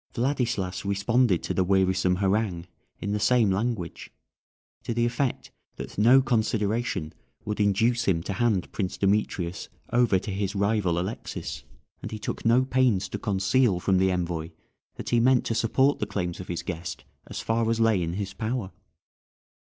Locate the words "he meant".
15.11-15.45